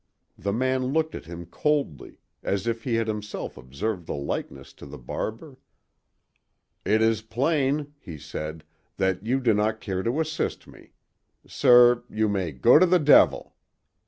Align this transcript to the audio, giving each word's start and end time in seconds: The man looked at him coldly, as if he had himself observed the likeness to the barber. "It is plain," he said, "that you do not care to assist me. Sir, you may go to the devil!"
The 0.35 0.51
man 0.51 0.85
looked 0.87 1.13
at 1.13 1.25
him 1.25 1.45
coldly, 1.45 2.17
as 2.41 2.65
if 2.65 2.85
he 2.85 2.95
had 2.95 3.07
himself 3.07 3.55
observed 3.55 4.07
the 4.07 4.15
likeness 4.15 4.73
to 4.81 4.87
the 4.87 4.97
barber. 4.97 5.59
"It 6.83 7.03
is 7.03 7.21
plain," 7.21 7.93
he 7.99 8.17
said, 8.17 8.63
"that 8.97 9.23
you 9.23 9.39
do 9.39 9.53
not 9.53 9.79
care 9.79 10.01
to 10.01 10.19
assist 10.19 10.65
me. 10.65 10.93
Sir, 11.45 12.03
you 12.09 12.27
may 12.27 12.51
go 12.51 12.79
to 12.79 12.87
the 12.87 12.97
devil!" 12.97 13.53